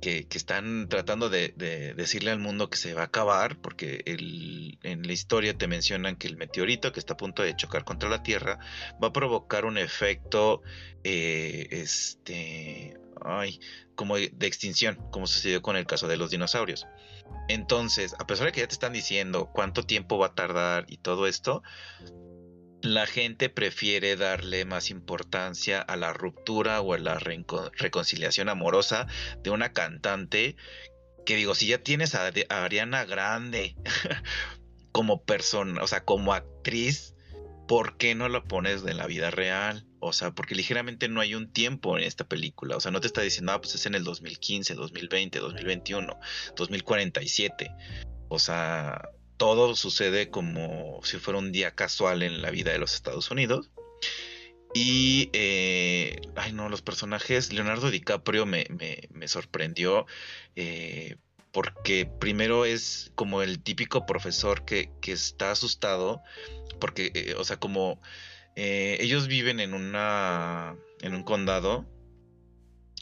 [0.00, 1.54] que, están tratando de,
[1.96, 6.26] decirle al mundo que se va a acabar, porque en la historia te mencionan que
[6.26, 8.58] el meteorito que está a punto de chocar contra la Tierra
[9.00, 10.62] va a provocar un efecto,
[11.04, 13.60] eh, este, ay,
[13.94, 16.86] como de extinción, como sucedió con el caso de los dinosaurios.
[17.48, 20.98] Entonces, a pesar de que ya te están diciendo cuánto tiempo va a tardar y
[20.98, 21.62] todo esto,
[22.82, 29.06] la gente prefiere darle más importancia a la ruptura o a la reconciliación amorosa
[29.42, 30.56] de una cantante
[31.24, 33.76] que digo, si ya tienes a, a Ariana Grande
[34.92, 37.14] como persona, o sea, como actriz,
[37.66, 39.86] ¿por qué no la pones en la vida real?
[40.06, 42.76] O sea, porque ligeramente no hay un tiempo en esta película.
[42.76, 46.20] O sea, no te está diciendo, ah, pues es en el 2015, 2020, 2021,
[46.56, 47.70] 2047.
[48.28, 52.94] O sea, todo sucede como si fuera un día casual en la vida de los
[52.94, 53.70] Estados Unidos.
[54.74, 58.66] Y, eh, ay no, los personajes, Leonardo DiCaprio me,
[59.10, 60.04] me, sorprendió
[60.56, 61.16] eh,
[61.52, 66.20] porque primero es como el típico profesor que, que está asustado,
[66.80, 68.00] porque, eh, o sea, como
[68.56, 71.86] ellos viven en una, en un condado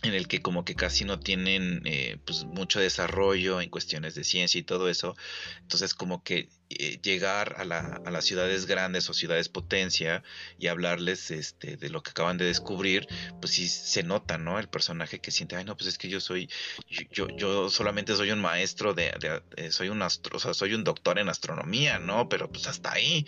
[0.02, 4.24] en el que como que casi no tienen eh, pues mucho desarrollo en cuestiones de
[4.24, 5.16] ciencia y todo eso.
[5.60, 10.24] Entonces como que eh, llegar a, la, a, las ciudades grandes o ciudades potencia
[10.58, 13.06] y hablarles este, de lo que acaban de descubrir,
[13.40, 14.58] pues sí se nota, ¿no?
[14.58, 16.50] El personaje que siente, ay no, pues es que yo soy,
[17.12, 19.12] yo, yo solamente soy un maestro de,
[19.56, 22.28] de, soy un astro, o sea, soy un doctor en astronomía, ¿no?
[22.28, 23.26] Pero pues hasta ahí.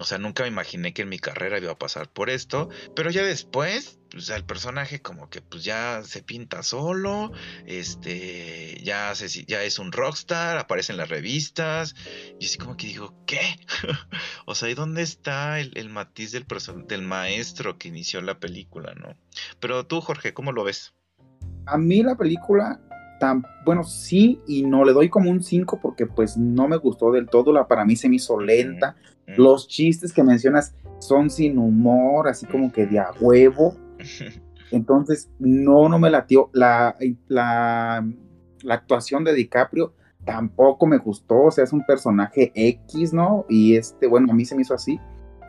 [0.00, 3.10] O sea, nunca me imaginé que en mi carrera iba a pasar por esto, pero
[3.10, 7.32] ya después, pues el personaje como que pues ya se pinta solo,
[7.66, 11.94] este, ya, se, ya es un rockstar, aparece en las revistas,
[12.38, 13.40] y así como que digo, ¿qué?
[14.46, 16.46] o sea, ¿y dónde está el, matiz del,
[16.86, 19.16] del maestro que inició la película, no?
[19.60, 20.94] Pero tú, Jorge, ¿cómo lo ves?
[21.66, 22.80] A mí la película
[23.18, 27.10] Tan, bueno, sí y no, le doy como un 5 porque pues no me gustó
[27.10, 28.94] del todo, la, para mí se me hizo lenta,
[29.36, 33.76] los chistes que mencionas son sin humor, así como que de a huevo,
[34.70, 36.96] entonces no, no me latió, la,
[37.28, 38.06] la,
[38.62, 43.46] la actuación de DiCaprio tampoco me gustó, o sea, es un personaje X, ¿no?
[43.48, 45.00] Y este, bueno, a mí se me hizo así,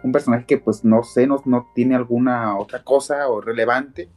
[0.03, 4.09] un personaje que pues no sé, no, no tiene alguna otra cosa o relevante,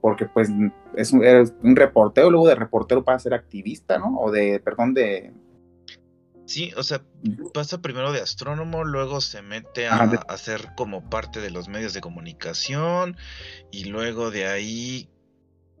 [0.00, 0.48] porque pues
[0.94, 1.22] es un,
[1.62, 4.18] un reportero, luego de reportero para ser activista, ¿no?
[4.18, 5.32] O de, perdón, de...
[6.50, 7.00] Sí, o sea,
[7.54, 12.00] pasa primero de astrónomo, luego se mete a, hacer como parte de los medios de
[12.00, 13.16] comunicación
[13.70, 15.08] y luego de ahí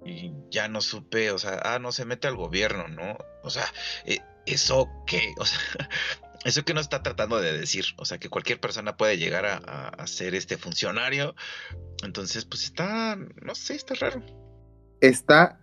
[0.04, 3.18] y ya no supe, o sea, ah, no se mete al gobierno, ¿no?
[3.42, 3.64] O sea,
[4.04, 5.34] eh, ¿eso qué?
[5.40, 5.58] O sea,
[6.44, 9.56] eso que no está tratando de decir, o sea, que cualquier persona puede llegar a,
[9.88, 11.34] a, ser este funcionario.
[12.04, 14.22] Entonces, pues está, no sé, está raro.
[15.00, 15.58] Está,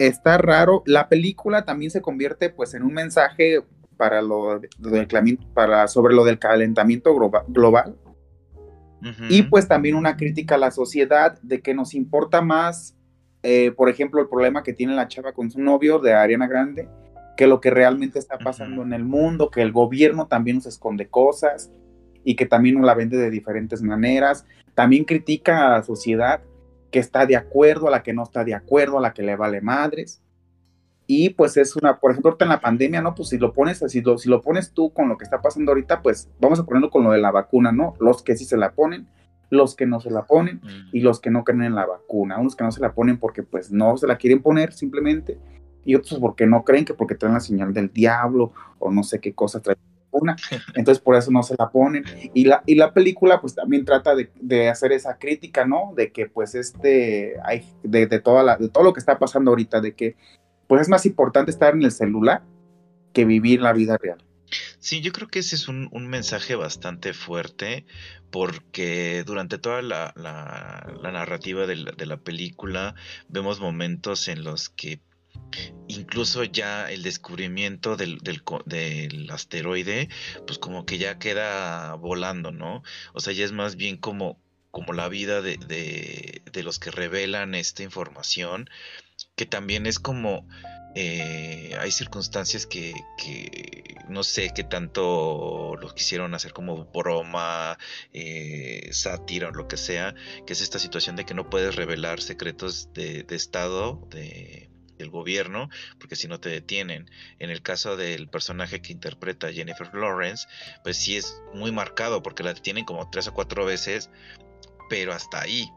[0.00, 0.82] está raro.
[0.84, 3.62] La película también se convierte pues en un mensaje
[3.98, 4.60] para lo,
[5.52, 7.14] para, sobre lo del calentamiento
[7.48, 7.96] global.
[9.28, 12.96] Y pues también una crítica a la sociedad de que nos importa más,
[13.42, 16.88] eh, por ejemplo, el problema que tiene la chava con su novio de Ariana Grande,
[17.36, 21.08] que lo que realmente está pasando en el mundo, que el gobierno también nos esconde
[21.08, 21.70] cosas
[22.24, 24.44] y que también nos la vende de diferentes maneras.
[24.74, 26.40] También critica a la sociedad
[26.90, 29.36] que está de acuerdo, a la que no está de acuerdo, a la que le
[29.36, 30.20] vale madres.
[31.10, 33.14] Y pues es una, por ejemplo, ahorita en la pandemia, ¿no?
[33.14, 35.72] Pues si lo pones, si lo, si lo pones tú con lo que está pasando
[35.72, 37.94] ahorita, pues vamos a ponerlo con lo de la vacuna, ¿no?
[37.98, 39.08] Los que sí se la ponen,
[39.48, 40.90] los que no se la ponen mm.
[40.92, 42.38] y los que no creen en la vacuna.
[42.38, 45.38] Unos que no se la ponen porque pues no se la quieren poner simplemente
[45.82, 49.18] y otros porque no creen que porque traen la señal del diablo o no sé
[49.18, 49.76] qué cosa trae
[50.10, 50.36] una,
[50.74, 52.04] entonces por eso no se la ponen.
[52.34, 55.92] Y la, y la película pues también trata de, hacer esa crítica, ¿no?
[55.96, 59.80] De que pues este, hay, de, toda la, de todo lo que está pasando ahorita,
[59.80, 60.16] de que
[60.68, 62.42] pues es más importante estar en el celular
[63.12, 64.24] que vivir la vida real.
[64.78, 67.84] Sí, yo creo que ese es un, mensaje bastante fuerte
[68.30, 70.14] porque durante toda la,
[71.02, 72.94] narrativa de la, de la, película
[73.28, 75.00] vemos momentos en los que
[75.88, 80.08] incluso ya el descubrimiento del, del, asteroide,
[80.46, 82.82] pues como que ya queda volando, ¿no?
[83.12, 87.54] O sea, ya es más bien como, como la vida de, de, los que revelan
[87.54, 88.68] esta información,
[89.38, 90.46] que también es como...
[90.94, 97.78] Eh, hay circunstancias que, que, no sé qué tanto lo quisieron hacer como broma,
[98.12, 102.20] eh, sátira o lo que sea, que es esta situación de que no puedes revelar
[102.20, 105.70] secretos de, de Estado, de, del gobierno,
[106.00, 107.08] porque si no te detienen.
[107.38, 110.48] En el caso del personaje que interpreta Jennifer Lawrence,
[110.82, 114.10] pues sí es muy marcado porque la detienen como tres o cuatro veces,
[114.88, 115.70] pero hasta ahí.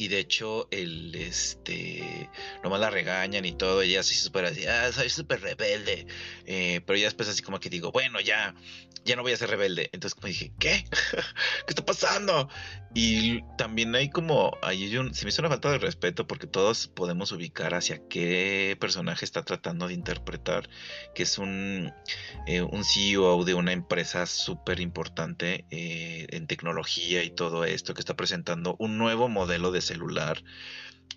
[0.00, 2.30] Y de hecho, el este
[2.64, 6.06] nomás la regañan y todo, ella así súper así, ah, soy súper rebelde.
[6.46, 8.54] Eh, pero ya después así como que digo, bueno, ya,
[9.04, 9.90] ya no voy a ser rebelde.
[9.92, 10.86] Entonces como dije, ¿qué?
[11.66, 12.48] ¿Qué está pasando?
[12.94, 16.88] Y también hay como, hay un, se me hizo una falta de respeto porque todos
[16.88, 20.68] podemos ubicar hacia qué personaje está tratando de interpretar,
[21.14, 21.92] que es un,
[22.46, 28.00] eh, un CEO de una empresa súper importante eh, en tecnología y todo esto, que
[28.00, 30.42] está presentando un nuevo modelo de celular,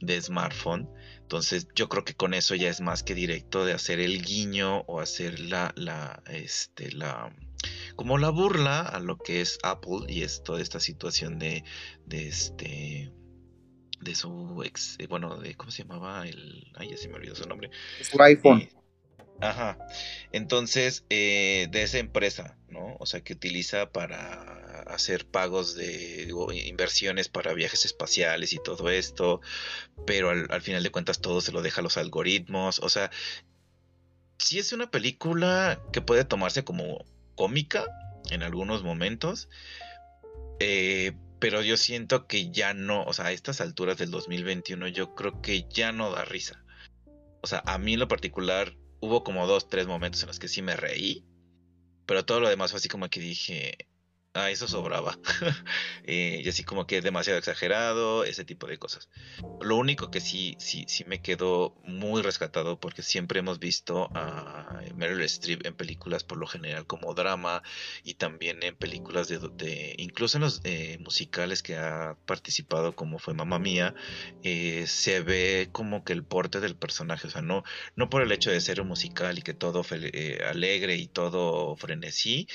[0.01, 0.89] de smartphone.
[1.21, 4.79] Entonces yo creo que con eso ya es más que directo de hacer el guiño
[4.87, 7.33] o hacer la, la, este, la
[7.95, 11.63] como la burla a lo que es Apple y es toda esta situación de,
[12.05, 13.11] de este
[14.01, 17.35] de su ex, eh, bueno, de cómo se llamaba el, ay, ya se me olvidó
[17.35, 17.69] su nombre.
[18.01, 18.59] Su iPhone.
[18.59, 18.69] Eh,
[19.39, 19.77] ajá.
[20.31, 22.95] Entonces, eh, de esa empresa, ¿no?
[22.99, 26.29] O sea, que utiliza para hacer pagos de
[26.65, 29.41] inversiones para viajes espaciales y todo esto,
[30.05, 32.79] pero al, al, final de cuentas todo se lo deja a los algoritmos.
[32.79, 33.11] O sea,
[34.37, 37.85] sí es una película que puede tomarse como cómica
[38.29, 39.49] en algunos momentos,
[40.59, 45.15] eh, pero yo siento que ya no, o sea, a estas alturas del 2021 yo
[45.15, 46.63] creo que ya no da risa.
[47.41, 50.47] O sea, a mí en lo particular hubo como dos, tres momentos en los que
[50.47, 51.25] sí me reí,
[52.05, 53.77] pero todo lo demás fue así como que dije,
[54.35, 55.17] Ah, eso sobraba.
[56.05, 59.07] Eh, y así como que es demasiado exagerado, ese tipo de cosas.
[59.61, 64.81] Lo único que sí, sí, sí me quedó muy rescatado porque siempre hemos visto a
[64.97, 67.63] Meryl Streep en películas por lo general como drama
[68.03, 73.33] y también en películas de, incluso en los eh, musicales que ha participado como fue
[73.33, 73.95] Mamma Mía,
[74.43, 77.63] eh, se ve como que el porte del personaje, o sea, no,
[77.95, 79.85] no por el hecho de ser un musical y que todo
[80.49, 82.49] alegre y todo frenesí,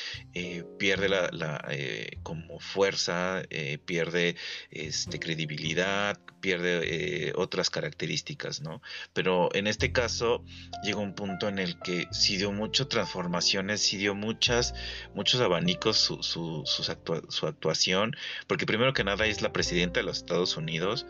[0.79, 4.37] pierde la eh, como fuerza, eh, pierde
[4.71, 8.83] este, credibilidad, pierde eh, otras características, ¿no?
[9.13, 10.45] Pero en este caso
[10.83, 14.75] llegó un punto en el que sí dio muchas transformaciones, sí dio muchas,
[15.15, 20.19] muchos abanicos su, su, su actuación, porque primero que nada es la presidenta de los
[20.19, 21.07] Estados Unidos,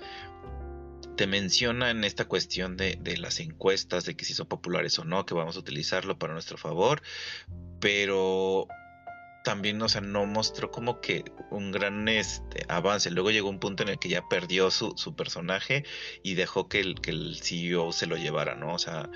[1.18, 5.04] te menciona en esta cuestión de, de, las encuestas, de que si son populares o
[5.04, 7.02] no, que vamos a utilizarlo para nuestro favor,
[7.80, 8.68] pero
[9.44, 13.10] también, o sea, no mostró como que un gran este, avance.
[13.10, 15.84] Luego llegó un punto en el que ya perdió su, personaje
[16.22, 18.74] y dejó que el, que el CEO se lo llevara, ¿no?
[18.74, 19.08] O sea,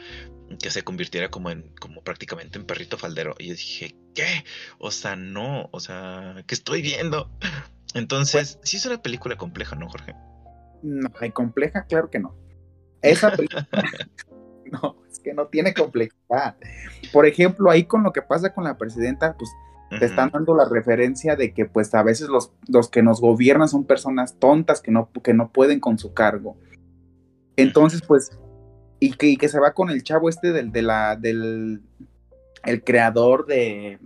[0.58, 3.34] que se convirtiera como en, como prácticamente en perrito faldero.
[3.38, 4.44] Y yo dije, ¿qué?
[4.78, 7.30] O sea, no, o sea, ¿qué estoy viendo?
[7.94, 10.14] Entonces, sí es una película compleja, ¿no, Jorge?
[10.82, 12.34] No, hay compleja, claro que no.
[13.02, 13.68] Esa película.
[14.72, 16.56] no, es que no tiene complejidad.
[17.12, 19.50] Por ejemplo, ahí con lo que pasa con la presidenta, pues
[19.98, 23.68] te están dando la referencia de que pues a veces los, los que nos gobiernan
[23.68, 26.56] son personas tontas que no, que no pueden con su cargo.
[27.56, 28.38] Entonces, pues,
[29.00, 31.82] y que, que se va con el chavo este del, de la, del
[32.64, 33.98] el creador de,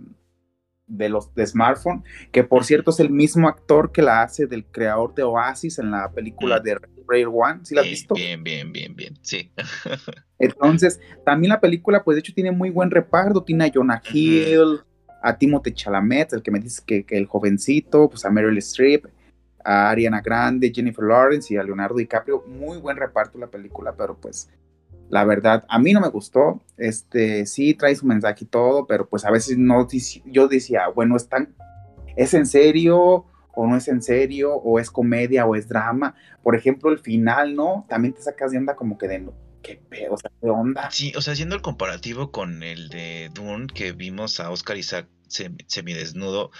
[0.87, 4.65] de los de smartphone, que por cierto es el mismo actor que la hace del
[4.65, 8.15] creador de Oasis en la película de Rare One, ¿sí la has visto?
[8.15, 9.51] Bien, bien, bien, bien, sí.
[10.39, 14.81] Entonces, también la película, pues de hecho tiene muy buen reparto, tiene a Jonah Hill,
[15.27, 19.07] a Timothée Chalamet, el que me dice que, el jovencito, pues a Meryl Streep,
[19.63, 22.45] a Ariana Grande, Jennifer Lawrence y a Leonardo DiCaprio.
[22.47, 24.49] Muy buen reparto la película, pero pues
[25.09, 26.61] la verdad, a mí no me gustó.
[26.77, 29.85] Este, sí trae su mensaje y todo, pero pues a veces no,
[30.25, 31.53] yo decía, bueno, ¿están,
[32.15, 34.53] ¿es en serio o no es en serio?
[34.55, 36.15] ¿O es comedia o es drama?
[36.41, 37.85] Por ejemplo, el final, ¿no?
[37.89, 39.27] También te sacas de onda como que de,
[39.61, 40.89] qué pedo, o sea, qué onda.
[40.89, 45.07] Sí, o sea, haciendo el comparativo con el de Dune que vimos a Oscar Isaac
[45.29, 46.51] semidesnudo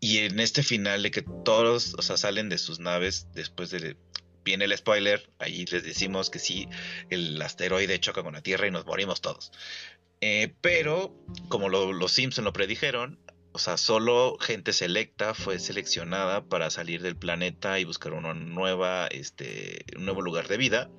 [0.00, 3.96] y en este final de que todos, o sea, salen de sus naves después de
[4.44, 6.68] viene el spoiler, ahí les decimos que sí,
[7.10, 9.52] el asteroide choca con la Tierra y nos morimos todos.
[10.20, 11.14] Eh, pero,
[11.48, 13.18] como los Simpson lo predijeron,
[13.52, 19.06] o sea, solo gente selecta fue seleccionada para salir del planeta y buscar una nueva,
[19.08, 20.90] este, un nuevo lugar de vida.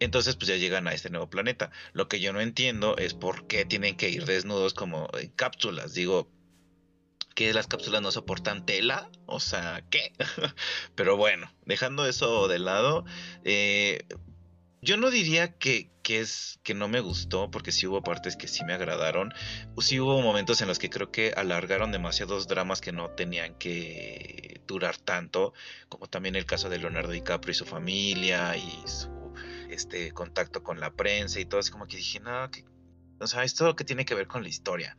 [0.00, 1.70] Entonces, pues ya llegan a este nuevo planeta.
[1.92, 5.94] Lo que yo no entiendo es por qué tienen que ir desnudos como en cápsulas.
[5.94, 6.28] Digo,
[7.34, 10.12] que las cápsulas no soportan tela, o sea, ¿qué?
[10.94, 13.04] Pero bueno, dejando eso de lado,
[13.44, 14.04] eh,
[14.82, 18.48] yo no diría que, que, es que no me gustó, porque sí hubo partes que
[18.48, 19.32] sí me agradaron.
[19.78, 24.62] Sí hubo momentos en los que creo que alargaron demasiados dramas que no tenían que
[24.66, 25.52] durar tanto,
[25.88, 29.19] como también el caso de Leonardo DiCaprio y su familia y su
[29.74, 32.64] este contacto con la prensa y todo, así como que dije, no, que,
[33.20, 34.96] o sea, esto que tiene que ver con la historia.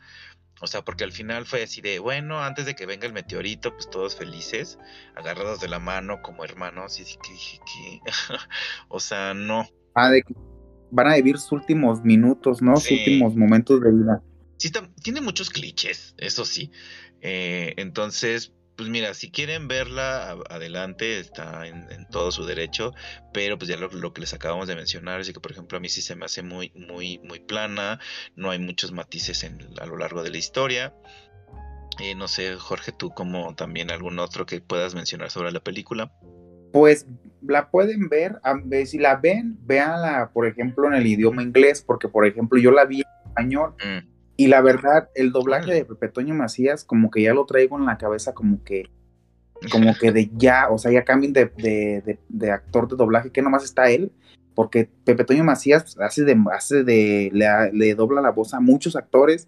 [0.61, 3.73] O sea, porque al final fue así de, bueno, antes de que venga el meteorito,
[3.73, 4.77] pues todos felices,
[5.15, 8.01] agarrados de la mano como hermanos, y que dije que,
[8.89, 9.67] o sea, no.
[9.95, 10.35] Ah, de que
[10.91, 12.75] van a vivir sus últimos minutos, ¿no?
[12.77, 14.21] Sus últimos momentos de vida.
[14.57, 16.71] Sí, tiene muchos clichés, eso sí.
[17.21, 22.95] Eh, entonces, pues mira, si quieren verla adelante, está en, todo su derecho,
[23.31, 25.87] pero pues ya lo, que les acabamos de mencionar, es que por ejemplo a mí
[25.87, 27.99] sí se me hace muy, muy, muy plana,
[28.35, 30.95] no hay muchos matices en, a lo largo de la historia.
[31.99, 36.11] Eh, no sé, Jorge, tú como también algún otro que puedas mencionar sobre la película.
[36.73, 37.05] Pues
[37.43, 38.41] la pueden ver,
[38.87, 42.85] si la ven, véanla, por ejemplo, en el idioma inglés, porque por ejemplo yo la
[42.85, 43.75] vi en español.
[43.77, 44.10] Mm.
[44.41, 47.85] Y la verdad, el doblaje de Pepe Toño Macías, como que ya lo traigo en
[47.85, 48.89] la cabeza, como que,
[49.71, 53.91] como que de ya, o sea, ya cambien de, actor de doblaje, que nomás está
[53.91, 54.11] él,
[54.55, 57.29] porque Pepe Toño Macías hace de, hace de,
[57.71, 59.47] le, dobla la voz a muchos actores,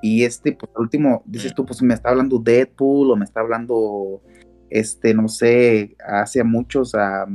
[0.00, 3.40] Y este, pues al último, dices tú, pues me está hablando Deadpool o me está
[3.40, 4.22] hablando,
[4.70, 7.26] este, no sé, hace muchos, a,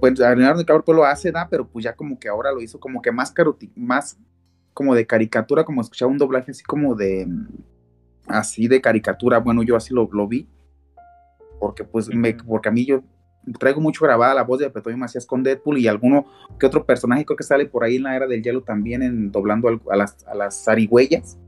[0.00, 1.46] pues a Leonardo DiCaprio lo hace, ¿da?
[1.48, 3.32] Pero pues ya como que ahora lo hizo como que más,
[3.76, 4.18] más
[4.74, 7.28] como de caricatura, como escuchaba un doblaje así como de,
[8.26, 10.48] así de caricatura, bueno, yo así lo, lo vi,
[11.60, 13.02] porque pues, me, porque a mí yo
[13.58, 16.26] traigo mucho grabada la voz de Petoño Macías con Deadpool y alguno
[16.58, 19.68] que otro personaje que sale por ahí en la era del hielo también en doblando
[19.90, 21.38] a las, a las zarigüeyas.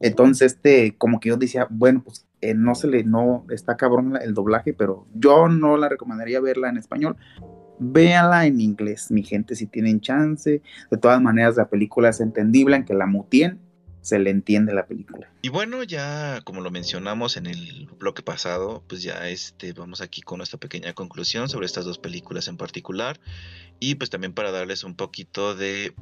[0.00, 4.18] Entonces, este, como que yo decía, bueno, pues eh, no se le, no está cabrón
[4.20, 7.16] el doblaje, pero yo no la recomendaría verla en español.
[7.78, 10.62] Véanla en inglés, mi gente, si tienen chance.
[10.90, 13.60] De todas maneras, la película es entendible, aunque la mutien,
[14.04, 15.32] se le entiende la película.
[15.40, 20.20] Y bueno, ya como lo mencionamos en el bloque pasado, pues ya este vamos aquí
[20.20, 23.18] con nuestra pequeña conclusión sobre estas dos películas en particular
[23.80, 25.94] y pues también para darles un poquito de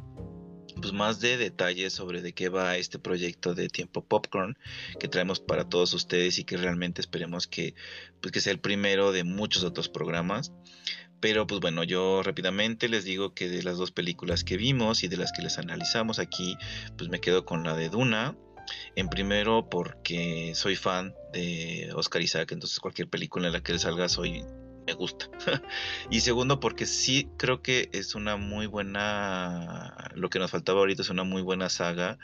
[0.80, 4.58] pues más de detalles sobre de qué va este proyecto de tiempo popcorn
[4.98, 7.76] que traemos para todos ustedes y que realmente esperemos que
[8.20, 10.50] pues que sea el primero de muchos otros programas
[11.22, 15.08] pero pues bueno, yo rápidamente les digo que de las dos películas que vimos y
[15.08, 16.58] de las que les analizamos aquí,
[16.98, 18.36] pues me quedo con la de Duna.
[18.96, 23.78] En primero porque soy fan de Oscar Isaac, entonces cualquier película en la que él
[23.78, 24.44] salga soy
[24.84, 25.30] me gusta.
[26.10, 31.02] y segundo, porque sí creo que es una muy buena, lo que nos faltaba ahorita
[31.02, 32.18] es una muy buena saga,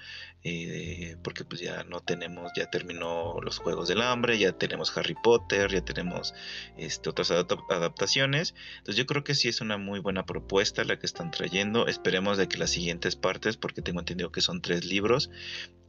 [1.23, 5.71] porque pues ya no tenemos, ya terminó los Juegos del Hambre, ya tenemos Harry Potter,
[5.71, 6.35] ya tenemos
[6.77, 8.55] este, otras adaptaciones.
[8.79, 11.87] Entonces yo creo que sí es una muy buena propuesta la que están trayendo.
[11.87, 15.31] Esperemos de que las siguientes partes, porque tengo entendido que son tres libros,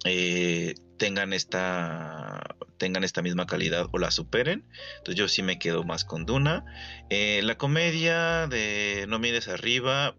[0.05, 4.66] eh, tengan esta tengan esta misma calidad o la superen
[4.97, 6.64] entonces yo sí me quedo más con Duna
[7.10, 10.16] eh, la comedia de No mires arriba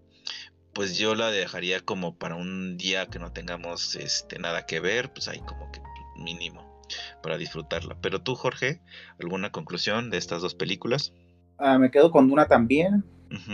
[0.72, 5.12] pues yo la dejaría como para un día que no tengamos este nada que ver
[5.12, 5.80] pues ahí como que
[6.16, 6.80] mínimo
[7.22, 8.80] para disfrutarla pero tú Jorge
[9.20, 11.12] alguna conclusión de estas dos películas
[11.58, 13.04] ah, me quedo con Duna también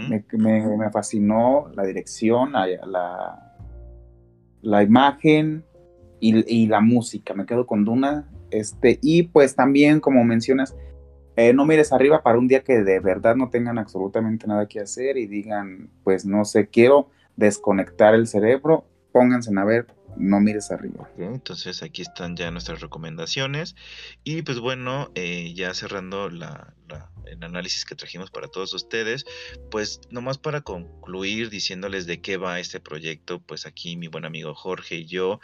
[0.08, 3.56] me, me, fascinó la dirección la, la,
[4.62, 5.64] la imagen
[6.20, 7.34] y, la música.
[7.34, 8.28] Me quedo con Duna.
[8.50, 10.74] Este, y pues también, como mencionas,
[11.37, 14.80] eh, no mires arriba para un día que de verdad no tengan absolutamente nada que
[14.80, 20.70] hacer y digan, pues no sé, quiero desconectar el cerebro, pónganse a ver, no mires
[20.70, 21.11] arriba.
[21.18, 23.76] Entonces aquí están ya nuestras recomendaciones
[24.24, 26.74] y pues bueno, eh, ya cerrando la,
[27.26, 29.24] el análisis que trajimos para todos ustedes,
[29.70, 34.55] pues nomás para concluir diciéndoles de qué va este proyecto, pues aquí mi buen amigo
[34.55, 35.41] Jorge y yo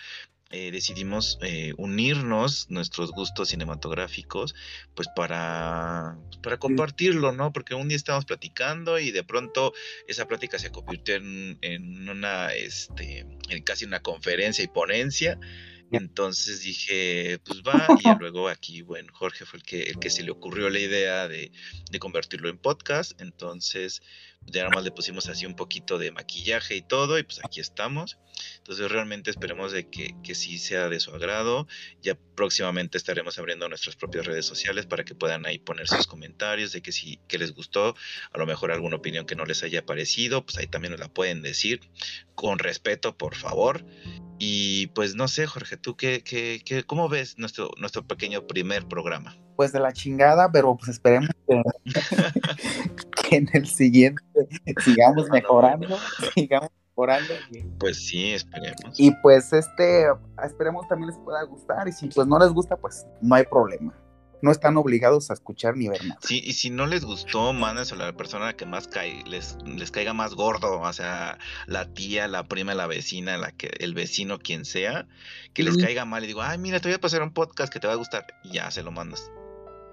[0.52, 4.54] eh, decidimos eh, unirnos nuestros gustos cinematográficos
[4.94, 7.52] pues para, pues, para compartirlo, ¿no?
[7.52, 9.72] Porque un día estábamos platicando y de pronto
[10.06, 15.38] esa plática se convirtió en, en una, este, en casi una conferencia y ponencia.
[15.92, 20.22] Entonces dije, pues va, y luego aquí, bueno, Jorge fue el que, el que se
[20.22, 21.52] le ocurrió la idea de,
[22.00, 24.02] convertirlo en podcast, entonces
[24.46, 27.60] ya nada más le pusimos así un poquito de maquillaje y todo, y pues aquí
[27.60, 28.18] estamos.
[28.58, 31.66] Entonces realmente esperemos de que, que sí sea de su agrado.
[32.02, 36.72] Ya próximamente estaremos abriendo nuestras propias redes sociales para que puedan ahí poner sus comentarios
[36.72, 37.94] de que si que les gustó,
[38.32, 41.08] a lo mejor alguna opinión que no les haya parecido, pues ahí también nos la
[41.08, 41.80] pueden decir
[42.34, 43.84] con respeto, por favor.
[44.38, 48.88] Y pues no sé, Jorge, ¿tú qué, qué, qué, cómo ves nuestro, nuestro pequeño primer
[48.88, 49.36] programa?
[49.56, 51.62] Pues de la chingada, pero pues esperemos que,
[53.32, 54.22] en el siguiente
[54.84, 55.96] sigamos mejorando,
[56.34, 57.34] sigamos mejorando.
[57.78, 58.98] Pues sí, esperemos.
[58.98, 60.06] Y pues este,
[60.44, 63.94] esperemos también les pueda gustar y si pues no les gusta, pues no hay problema
[64.42, 66.20] no están obligados a escuchar ni ver nada.
[66.22, 69.90] Sí, y si no les gustó, mándenselo a la persona que más cae, les, les
[69.90, 74.40] caiga más gordo, o sea, la tía, la prima, la vecina, la que, el vecino,
[74.40, 75.06] quien sea,
[75.54, 77.78] que les caiga mal y digo, ay, mira, te voy a pasar un podcast que
[77.78, 79.30] te va a gustar, y ya se lo mandas.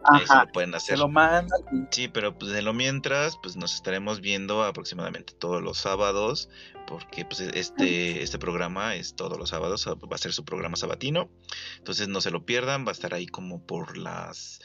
[0.03, 0.95] Ajá, lo pueden hacer.
[0.95, 1.59] Se lo mandan.
[1.91, 6.49] Sí, pero pues de lo mientras, pues nos estaremos viendo aproximadamente todos los sábados,
[6.87, 11.29] porque pues este, este programa es todos los sábados, va a ser su programa sabatino.
[11.77, 14.61] Entonces no se lo pierdan, va a estar ahí como por las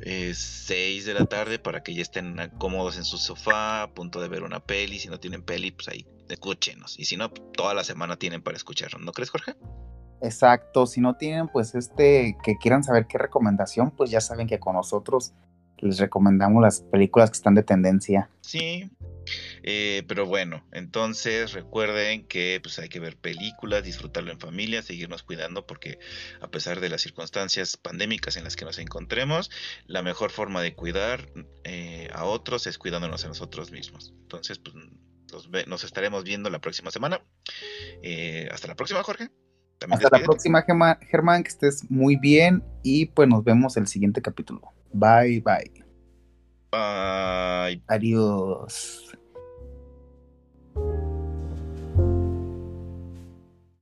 [0.00, 4.20] eh, 6 de la tarde para que ya estén cómodos en su sofá, a punto
[4.20, 4.98] de ver una peli.
[4.98, 6.98] Si no tienen peli, pues ahí escúchenos.
[6.98, 9.02] Y si no, toda la semana tienen para escucharnos.
[9.02, 9.56] ¿No crees, Jorge?
[10.20, 14.58] Exacto, si no tienen pues este que quieran saber qué recomendación, pues ya saben que
[14.58, 15.32] con nosotros
[15.78, 18.30] les recomendamos las películas que están de tendencia.
[18.40, 18.90] Sí,
[19.62, 25.22] eh, pero bueno, entonces recuerden que pues hay que ver películas, disfrutarlo en familia, seguirnos
[25.22, 25.98] cuidando porque
[26.40, 29.50] a pesar de las circunstancias pandémicas en las que nos encontremos,
[29.86, 31.28] la mejor forma de cuidar
[31.64, 34.14] eh, a otros es cuidándonos a nosotros mismos.
[34.22, 34.74] Entonces, pues
[35.66, 37.20] nos, estaremos viendo la próxima semana.
[38.02, 39.30] Eh, hasta la próxima, Jorge.
[39.90, 40.64] Hasta la próxima,
[41.10, 44.60] Germán, que estés muy bien y pues nos vemos el siguiente capítulo.
[44.92, 45.84] Bye, bye.
[46.70, 47.82] Bye.
[47.86, 49.16] Adiós.